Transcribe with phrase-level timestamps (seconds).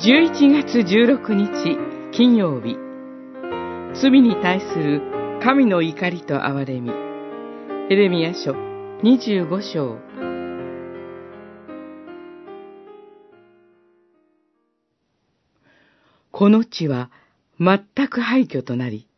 [0.00, 1.76] 11月16日
[2.12, 2.76] 金曜日
[4.00, 5.02] 罪に対する
[5.42, 6.92] 神の怒りと憐れみ
[7.90, 8.52] エレミア書
[9.02, 9.98] 25章
[16.30, 17.10] この地は
[17.58, 19.08] 全く廃墟となり、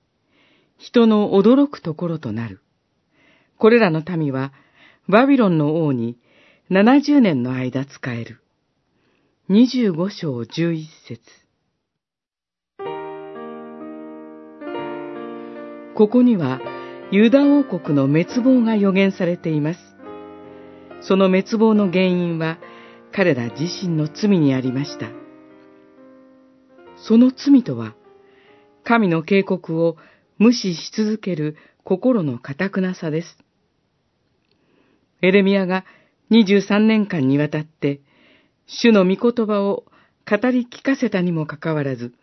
[0.78, 2.62] 人の驚くところとなる。
[3.58, 4.54] これらの民は、
[5.06, 6.16] バビロンの王に
[6.70, 8.40] 70年の間使える。
[9.50, 11.20] 25章11節
[15.96, 16.60] ここには、
[17.10, 19.80] ユダ王国の滅亡が予言されています。
[21.00, 22.60] その滅亡の原因は、
[23.10, 25.08] 彼ら自身の罪にありました。
[26.94, 27.96] その罪とは、
[28.84, 29.96] 神の警告を
[30.38, 33.36] 無視し続ける心の堅くなさです。
[35.22, 35.84] エレミアが
[36.30, 38.00] 23年間にわたって、
[38.72, 39.84] 主の御言葉を
[40.28, 42.14] 語り聞かせたにもかかわらず、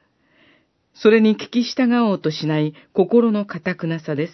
[0.93, 4.33] それに聞き従おうとしない心の堅くなさです。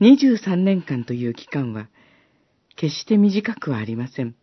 [0.00, 1.88] 23年間という期間は、
[2.74, 4.34] 決して短くはありません。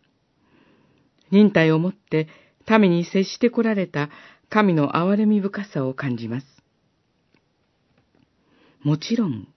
[1.30, 2.28] 忍耐をもって
[2.68, 4.08] 民に接してこられた
[4.48, 6.46] 神の憐れみ深さを感じます。
[8.82, 9.48] もちろん、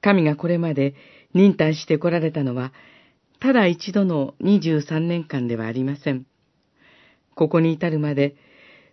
[0.00, 0.94] 神がこれまで
[1.34, 2.72] 忍耐してこられたのは、
[3.40, 6.26] ただ一度の23年間ではありません。
[7.34, 8.34] ここに至るまで、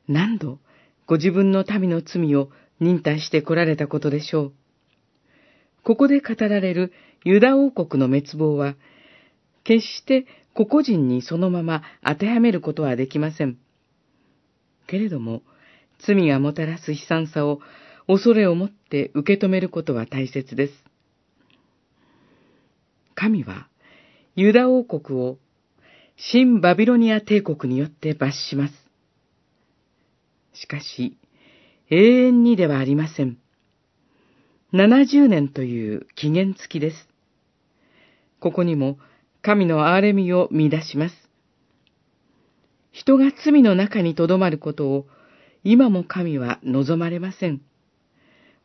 [0.07, 0.59] 何度
[1.07, 4.53] ご自分の民の罪を忍耐してこられたことでしょう。
[5.83, 6.93] ここで語られる
[7.23, 8.75] ユダ王国の滅亡は、
[9.63, 13.57] 決して個々人にそのまま当てはめることはできません。
[14.87, 15.41] けれども、
[15.99, 17.61] 罪がもたらす悲惨さを
[18.07, 20.73] 恐れを持って受け止めることは大切です。
[23.15, 23.67] 神は、
[24.37, 25.37] ユダ王国を
[26.17, 28.73] 新バビロニア帝国によって罰します。
[30.53, 31.17] しかし、
[31.89, 33.37] 永遠にではありません。
[34.73, 37.07] 70年という期限付きです。
[38.41, 38.97] ここにも
[39.41, 41.15] 神の憐れみを見出します。
[42.91, 45.07] 人が罪の中にとどまることを
[45.63, 47.61] 今も神は望まれません。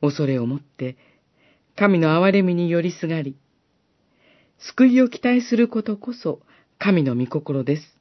[0.00, 0.97] 恐れをもって
[1.76, 3.36] 神の憐れみによりすがり、
[4.60, 6.41] 救いを期待することこそ
[6.78, 8.00] 神の御心です。